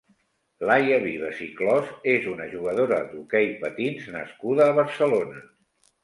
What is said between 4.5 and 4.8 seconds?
a